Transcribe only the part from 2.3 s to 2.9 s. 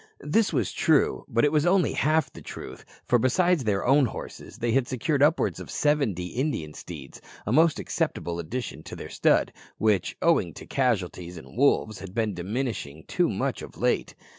the truth,